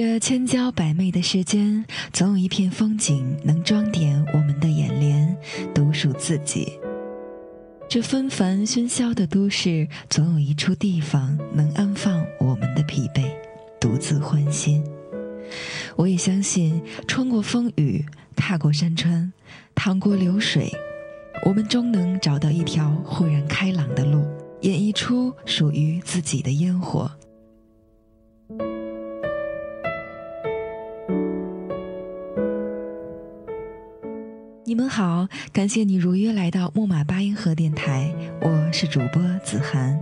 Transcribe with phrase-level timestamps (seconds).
[0.00, 5.36] 这千娇百媚的世间，总有一片风景能装点我们的眼帘，
[5.74, 6.78] 独属自己。
[7.88, 13.24] 这纷繁喧嚣的都市，总有一处地方能安放我们的疲惫，
[13.80, 14.84] 独自欢心。
[15.96, 18.06] 我也相信，穿过风雨，
[18.36, 19.32] 踏过山川，
[19.74, 20.72] 淌过流水，
[21.44, 24.24] 我们终能找到一条豁然开朗的路，
[24.60, 27.10] 演绎出属于自己的烟火。
[34.78, 40.00] 们好，感谢你如约来到木马八音盒电台，我是主播子涵。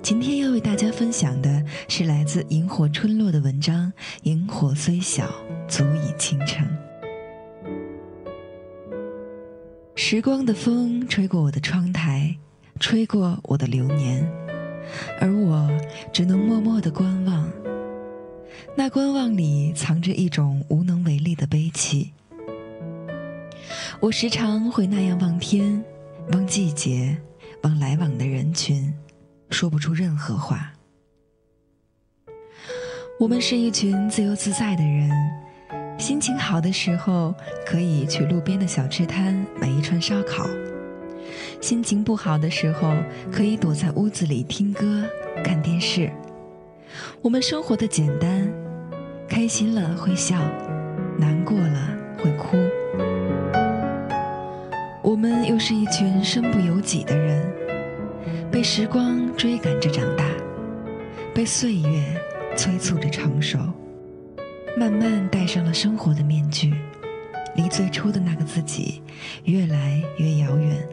[0.00, 5.28] 今天要为大家分享的是来自萤火春落的文章《萤火虽小，
[5.66, 6.64] 足以倾城》。
[9.96, 12.36] 时光的风吹过我的窗台，
[12.78, 14.24] 吹过我的流年，
[15.20, 15.68] 而我
[16.12, 17.50] 只能默默的观望。
[18.76, 22.12] 那观望里藏着一种无能为力的悲戚。
[24.00, 25.82] 我时常会那样望天，
[26.32, 27.18] 望季节，
[27.62, 28.94] 望来往的人群，
[29.50, 30.72] 说不出任何话。
[33.18, 35.10] 我们是一群自由自在的人，
[35.98, 37.34] 心情好的时候
[37.66, 40.44] 可以去路边的小吃摊买一串烧烤；
[41.60, 42.94] 心情不好的时候
[43.32, 45.04] 可以躲在屋子里听歌、
[45.42, 46.08] 看电视。
[47.20, 48.48] 我们生活的简单，
[49.28, 50.38] 开心了会笑，
[51.18, 52.56] 难过了会哭。
[55.08, 57.50] 我们又是一群身不由己的人，
[58.52, 60.30] 被时光追赶着长大，
[61.34, 62.22] 被岁月
[62.54, 63.58] 催促着成熟，
[64.76, 66.74] 慢慢戴上了生活的面具，
[67.56, 69.02] 离最初的那个自己
[69.44, 70.86] 越来越遥远。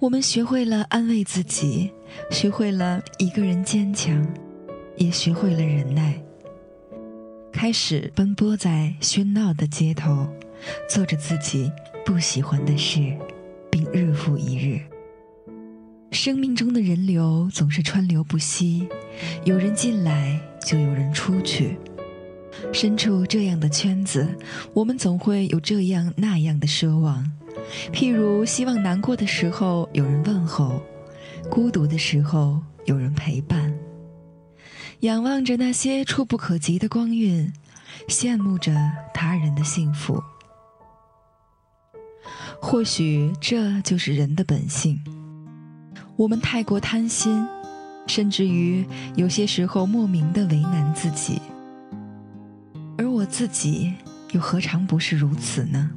[0.00, 1.92] 我们学会了安慰自己，
[2.32, 4.26] 学会了一个人坚强，
[4.96, 6.20] 也学会了忍耐，
[7.52, 10.26] 开始奔波在喧闹的街头。
[10.88, 11.70] 做着自己
[12.04, 13.16] 不喜欢的事，
[13.70, 14.80] 并日复一日。
[16.12, 18.88] 生命中的人流总是川流不息，
[19.44, 21.76] 有人进来就有人出去。
[22.72, 24.26] 身处这样的圈子，
[24.72, 27.30] 我们总会有这样那样的奢望，
[27.92, 30.80] 譬如希望难过的时候有人问候，
[31.50, 33.74] 孤独的时候有人陪伴。
[35.00, 37.52] 仰望着那些触不可及的光晕，
[38.08, 38.74] 羡慕着
[39.12, 40.22] 他人的幸福。
[42.60, 45.00] 或许这就是人的本性。
[46.16, 47.46] 我们太过贪心，
[48.06, 48.84] 甚至于
[49.14, 51.40] 有些时候莫名的为难自己。
[52.98, 53.92] 而我自己
[54.32, 55.90] 又何尝不是如此呢？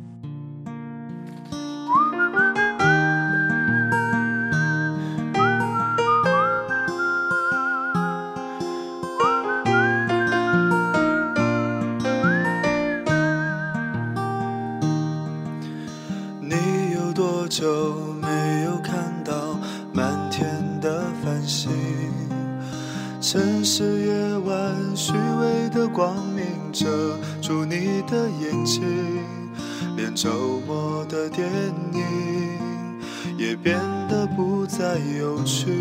[30.79, 31.45] 我的电
[31.93, 32.99] 影
[33.37, 35.73] 也变得不再有趣。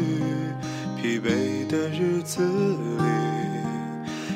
[1.00, 3.04] 疲惫的日子里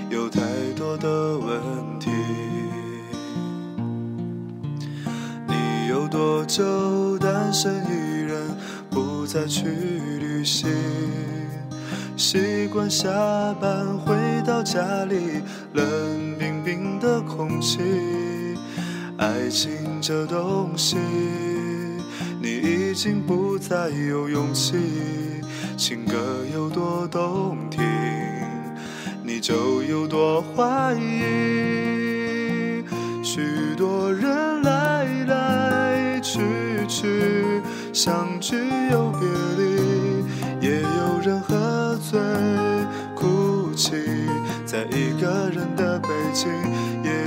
[0.08, 0.40] 有太
[0.76, 1.58] 多的问
[1.98, 2.10] 题。
[5.48, 7.18] 你有多久？
[7.18, 8.56] 单身一人，
[8.88, 9.66] 不再去
[10.20, 10.70] 旅行，
[12.16, 13.08] 习惯下
[13.60, 14.14] 班回
[14.46, 15.42] 到家里，
[15.72, 15.84] 冷
[16.38, 17.80] 冰冰的空气。
[19.22, 19.70] 爱情
[20.00, 20.96] 这东西，
[22.40, 24.74] 你已经不再有勇气。
[25.76, 26.16] 情歌
[26.52, 27.84] 有多动听，
[29.22, 32.82] 你就有多怀疑。
[33.22, 36.40] 许多人来来去。
[36.88, 38.56] 去相聚
[38.90, 39.20] 又别
[39.56, 42.20] 离，也有人喝醉
[43.14, 43.92] 哭泣，
[44.66, 46.50] 在一个人的北京。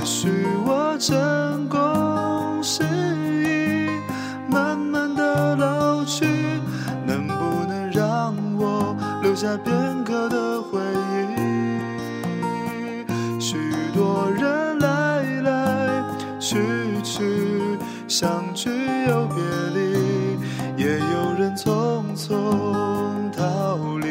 [0.06, 0.28] 许
[0.64, 3.90] 我成功失已
[4.48, 6.24] 慢慢的老去
[7.04, 7.34] 能不
[7.66, 9.74] 能让我留下片
[10.04, 10.78] 刻的回
[11.36, 11.40] 忆
[13.40, 13.58] 许
[13.92, 16.04] 多人来来
[16.38, 16.56] 去
[17.02, 17.76] 去
[18.06, 18.70] 相聚
[19.08, 19.42] 又别
[19.74, 20.38] 离
[20.76, 22.30] 也有人匆匆
[23.36, 24.06] 逃离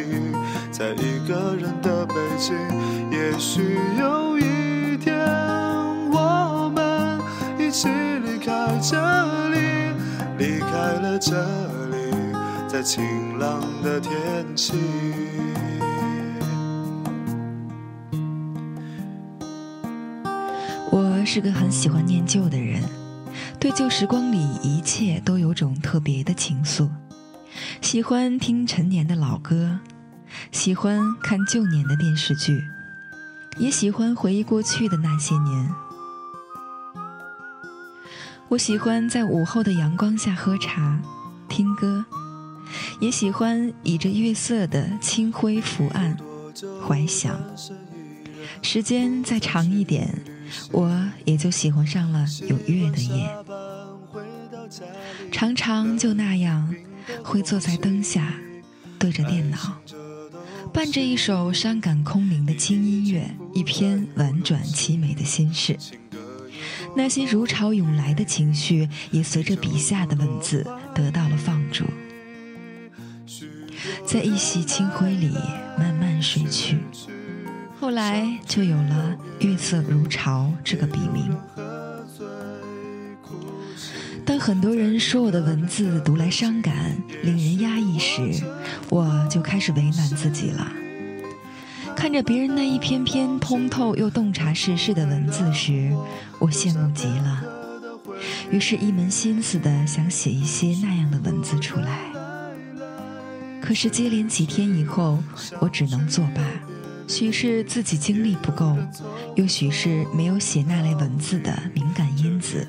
[0.71, 2.53] 在一个人的北京
[3.09, 3.79] 也许
[8.87, 9.57] 这里，
[10.37, 11.33] 离开了这
[11.87, 12.13] 里，
[12.67, 13.03] 在晴
[13.39, 14.11] 朗的天
[14.55, 14.73] 气。
[20.91, 22.83] 我是个很喜欢念旧的人，
[23.59, 26.87] 对旧时光里一切都有种特别的情愫。
[27.81, 29.79] 喜欢听陈年的老歌，
[30.51, 32.63] 喜欢看旧年的电视剧，
[33.57, 35.71] 也喜欢回忆过去的那些年。
[38.47, 41.01] 我喜欢在午后的阳光下喝茶、
[41.49, 42.05] 听歌，
[43.01, 46.15] 也喜欢倚着月色的清辉伏案
[46.87, 47.35] 怀想。
[48.61, 50.21] 时间再长一点，
[50.71, 53.29] 我也就喜欢上了有月的夜。
[55.31, 56.73] 常常就那样，
[57.23, 58.31] 会坐在灯下，
[58.99, 59.57] 对着电脑，
[60.71, 65.75] 伴着一首伤感空灵的轻音乐，一篇婉转凄美的心事。
[66.95, 71.83] 那些如潮涌来的情绪，也随着笔下的文字得到了放逐，
[74.05, 75.31] 在一袭清辉里
[75.77, 76.77] 慢慢睡去。
[77.79, 81.37] 后来就有了“月色如潮”这个笔名。
[84.25, 88.43] 当很多人说我的文字读来伤感、令人压抑时，
[88.89, 90.71] 我就开始为难自己了。
[92.05, 95.91] 看着别人那一篇篇通透又洞察世事的文字时，
[96.37, 97.43] 我羡慕极了，
[98.51, 102.01] 于是，一门心思的想写一些那样的文字出来。
[103.59, 105.17] 可是接连几天以后，
[105.59, 106.43] 我只能作罢。
[107.07, 108.77] 许是自己精力不够，
[109.33, 112.67] 又许是没有写那类文字的敏感因子。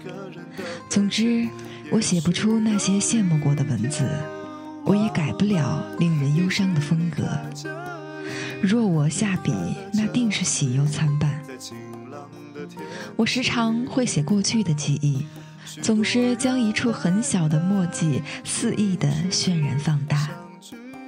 [0.88, 1.46] 总之，
[1.90, 4.08] 我写不出那些羡慕过的文字，
[4.86, 7.28] 我也改不了令人忧伤的风格。
[8.62, 9.52] 若我下笔，
[9.92, 11.42] 那定是喜忧参半。
[13.16, 15.26] 我时常会写过去的记忆，
[15.82, 20.28] 总是将一处很小的墨迹肆意的渲染放大。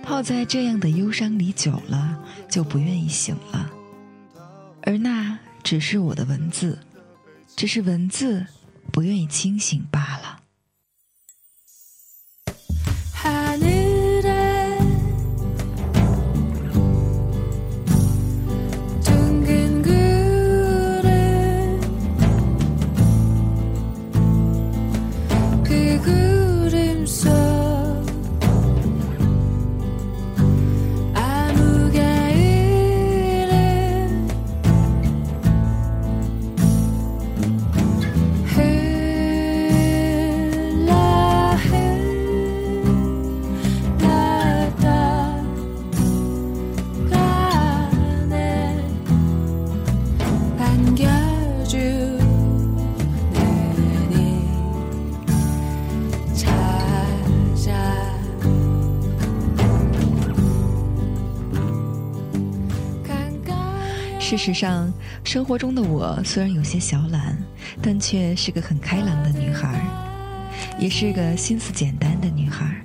[0.02, 2.18] 泡在这样的忧伤里久了，
[2.48, 3.70] 就不愿意醒了。
[4.82, 6.78] 而那只是我的文字，
[7.56, 8.46] 只是文字
[8.90, 10.37] 不愿意清醒罢了。
[64.28, 64.92] 事实上，
[65.24, 67.34] 生活中的我虽然有些小懒，
[67.80, 69.82] 但却是个很开朗的女孩，
[70.78, 72.78] 也是个心思简单的女孩。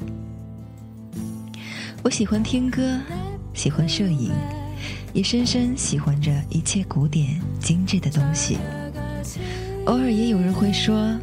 [2.02, 2.98] 我喜欢听歌，
[3.54, 4.32] 喜欢摄影，
[5.12, 8.58] 也深深喜欢着一切古典精致的东西。
[9.88, 11.14] 偶尔也有人会说，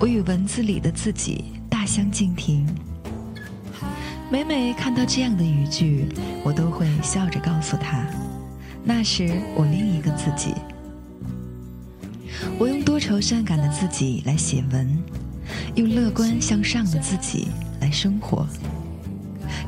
[0.00, 2.66] 我与文字里的自己大相径庭。
[4.30, 6.08] 每每看到这样的语句，
[6.42, 8.06] 我都会笑着告诉他。
[8.88, 10.54] 那是我另一个自己，
[12.58, 14.98] 我用多愁善感的自己来写文，
[15.74, 17.48] 用乐观向上的自己
[17.82, 18.46] 来生活，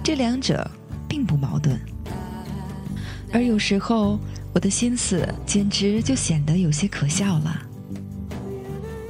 [0.03, 0.69] 这两者
[1.07, 1.79] 并不矛盾。
[3.31, 4.19] 而有时候，
[4.55, 7.63] 我的心思简直就显得有些可笑了。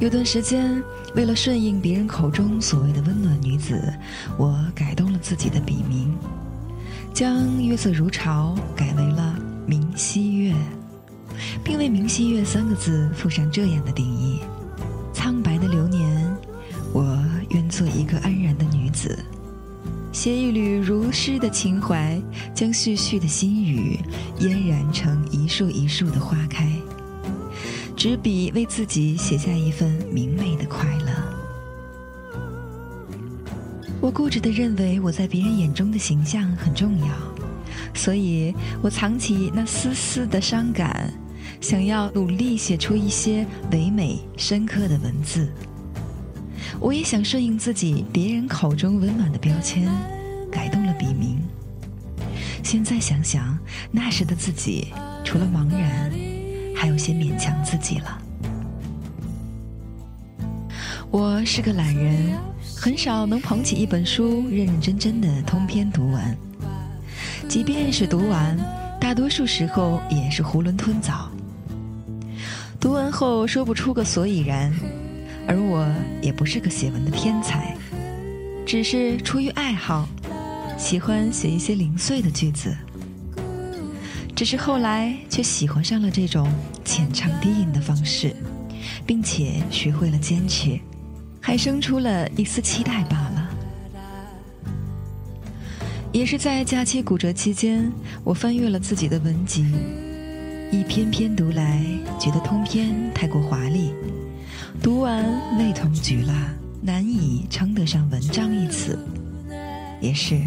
[0.00, 0.82] 有段时间，
[1.14, 3.80] 为了顺应别人口中所谓的温暖女子，
[4.36, 6.12] 我改动了自己的笔名，
[7.14, 9.36] 将“月色如潮”改为了。
[9.70, 10.52] 明溪月，
[11.62, 14.40] 并为“明溪月”三个字附上这样的定义：
[15.12, 16.36] 苍白的流年，
[16.92, 17.16] 我
[17.50, 19.16] 愿做一个安然的女子，
[20.10, 22.20] 携一缕如诗的情怀，
[22.52, 23.96] 将絮絮的心语
[24.40, 26.68] 嫣然成一树一树的花开。
[27.96, 31.12] 执笔为自己写下一份明媚的快乐。
[34.00, 37.06] 我固执地认为，我在别人眼中的形象很重要。
[37.94, 41.12] 所以我藏起那丝丝的伤感，
[41.60, 45.48] 想要努力写出一些唯美深刻的文字。
[46.78, 49.88] 我也想顺应自己别人口中温暖的标签，
[50.50, 51.38] 改动了笔名。
[52.62, 53.58] 现在想想，
[53.90, 54.88] 那时的自己，
[55.24, 56.10] 除了茫然，
[56.74, 58.22] 还有些勉强自己了。
[61.10, 62.38] 我是个懒人，
[62.76, 66.36] 很少能捧起一本书认认真真的通篇读完。
[67.50, 68.56] 即便是读完，
[69.00, 71.28] 大多数时候也是囫囵吞枣。
[72.78, 74.72] 读完后说不出个所以然，
[75.48, 75.84] 而我
[76.22, 77.76] 也不是个写文的天才，
[78.64, 80.08] 只是出于爱好，
[80.78, 82.72] 喜欢写一些零碎的句子。
[84.36, 86.48] 只是后来却喜欢上了这种
[86.84, 88.32] 浅唱低吟的方式，
[89.04, 90.78] 并且学会了坚持。
[91.40, 93.39] 还生出了一丝期待罢了。
[96.12, 97.90] 也是在假期骨折期间，
[98.24, 99.64] 我翻阅了自己的文集，
[100.72, 101.84] 一篇篇读来，
[102.18, 103.92] 觉得通篇太过华丽，
[104.82, 105.24] 读完
[105.56, 106.52] 味同嚼蜡，
[106.82, 108.98] 难以称得上文章一词。
[110.00, 110.40] 也是，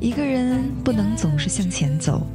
[0.00, 2.26] 一个人不能总是向前走，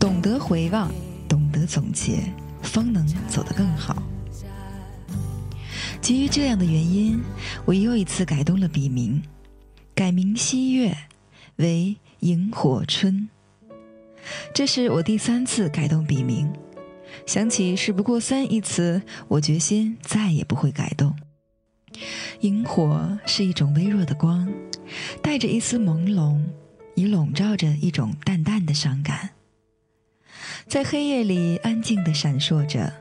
[0.00, 0.90] 懂得回望，
[1.28, 2.24] 懂得总结，
[2.60, 4.02] 方能走得更好。
[6.00, 7.20] 基于这样的原因，
[7.64, 9.22] 我又一次改动了笔名，
[9.94, 10.96] 改名西月
[11.56, 13.28] 为萤火春。
[14.54, 16.52] 这是我第三次改动笔名，
[17.26, 21.16] 想起“事不过三”一词，我决心再也不会改动。
[22.40, 24.52] 萤火是一种微弱的光，
[25.22, 26.40] 带着一丝朦胧，
[26.94, 29.30] 已笼罩着一种淡淡的伤感，
[30.66, 32.92] 在黑夜里安静地闪烁着。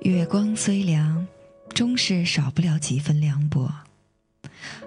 [0.00, 1.26] 月光虽凉。
[1.74, 3.72] 终是少不了几分凉薄，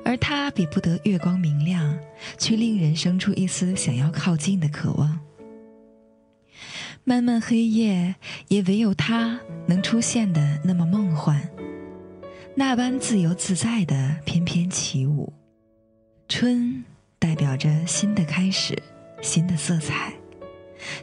[0.04, 1.98] 而它比不得月光明亮，
[2.38, 5.20] 却令人生出一丝想要靠近的渴望。
[7.04, 8.16] 漫漫黑夜，
[8.48, 11.50] 也唯有它能出现的那么梦幻，
[12.56, 15.32] 那般自由自在的翩翩起舞。
[16.28, 16.84] 春
[17.20, 18.82] 代表着新的开始，
[19.22, 20.14] 新的色彩，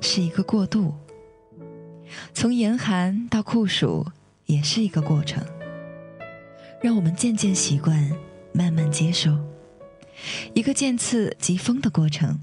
[0.00, 0.92] 是一个过渡。
[2.34, 4.04] 从严寒到酷暑，
[4.46, 5.44] 也是一个过程。
[6.82, 8.10] 让我们渐渐习惯，
[8.52, 9.36] 慢慢接受，
[10.54, 12.40] 一个渐次即风的过程。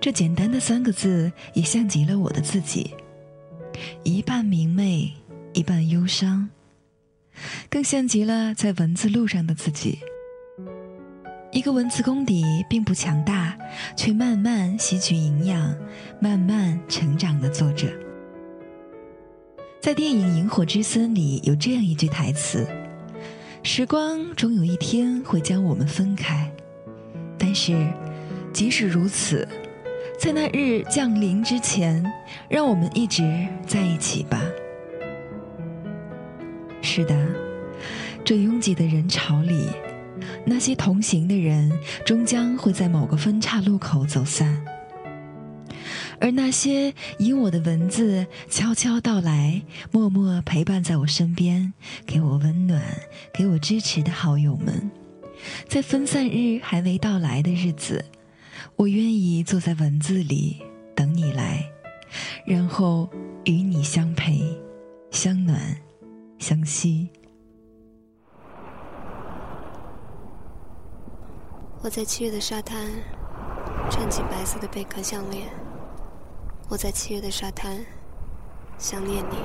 [0.00, 2.94] 这简单的三个字，也像极了我的自己，
[4.04, 5.12] 一半明媚，
[5.52, 6.50] 一半忧伤，
[7.68, 9.98] 更像极了在文字路上的自己。
[11.50, 13.58] 一个文字功底并不强大，
[13.96, 15.76] 却慢慢吸取营养，
[16.20, 17.92] 慢慢成长的作者。
[19.80, 22.66] 在电影《萤火之森》里有这样一句台词。
[23.64, 26.50] 时光终有一天会将我们分开，
[27.38, 27.72] 但是，
[28.52, 29.46] 即使如此，
[30.18, 32.04] 在那日降临之前，
[32.48, 33.22] 让我们一直
[33.64, 34.42] 在一起吧。
[36.82, 37.14] 是的，
[38.24, 39.68] 这拥挤的人潮里，
[40.44, 41.70] 那些同行的人
[42.04, 44.60] 终将会在某个分岔路口走散。
[46.20, 51.72] 而那些以我的文字悄悄到来、默默陪伴在我身边、
[52.06, 52.82] 给我温暖、
[53.32, 54.90] 给我支持的好友们，
[55.68, 58.04] 在分散日还未到来的日子，
[58.76, 60.62] 我愿意坐在文字里
[60.94, 61.68] 等你来，
[62.46, 63.08] 然后
[63.44, 64.40] 与你相陪、
[65.10, 65.58] 相暖、
[66.38, 67.08] 相惜。
[71.80, 72.86] 我在七月的沙滩，
[73.90, 75.48] 穿起白色的贝壳项链。
[76.68, 77.84] 我在七月的沙滩，
[78.78, 79.36] 想念你。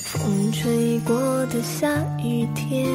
[0.00, 1.14] 风吹过
[1.46, 2.86] 的下雨天，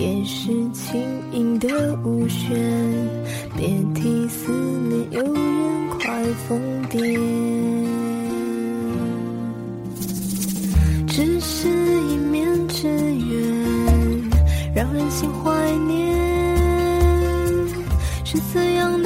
[0.00, 0.98] 也是轻
[1.30, 1.68] 盈的
[2.04, 2.50] 舞旋。
[3.54, 4.50] 别提思
[4.88, 6.98] 念，有人快疯癫。
[11.06, 14.30] 只是一面之缘，
[14.74, 16.18] 让人心怀念。
[18.24, 18.99] 是怎样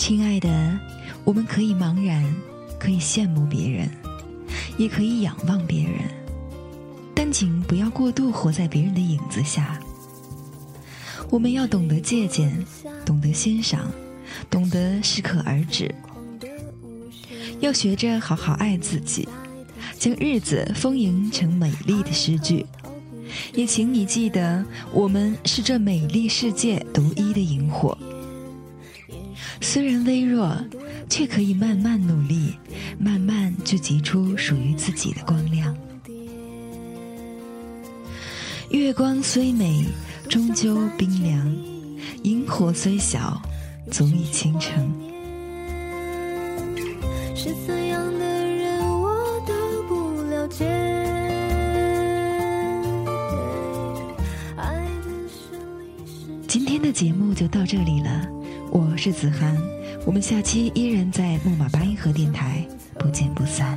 [0.00, 0.48] 亲爱的，
[1.24, 2.24] 我们可以茫然，
[2.78, 3.86] 可以羡慕别人，
[4.78, 5.92] 也可以仰望别人，
[7.14, 9.78] 但请不要过度活在别人的影子下。
[11.28, 12.50] 我们要懂得借鉴，
[13.04, 13.92] 懂得欣赏，
[14.48, 15.94] 懂得适可而止，
[17.60, 19.28] 要学着好好爱自己，
[19.98, 22.64] 将日子丰盈成美丽的诗句。
[23.52, 24.64] 也请你记得，
[24.94, 27.96] 我们是这美丽世界独一的萤火。
[29.72, 30.52] 虽然微弱，
[31.08, 32.58] 却可以慢慢努力，
[32.98, 35.72] 慢慢聚集出属于自己的光亮。
[38.70, 39.84] 月光虽美，
[40.28, 41.46] 终究冰凉；
[42.24, 43.40] 萤火虽小，
[43.92, 44.92] 足以倾城。
[47.36, 49.54] 是怎样的人，我都
[49.86, 50.66] 不了解。
[56.48, 58.28] 今天的节目就到这里了，
[58.72, 59.56] 我是子涵，
[60.06, 62.64] 我们下期依然在木马八音盒电台，
[62.98, 63.76] 不见不散。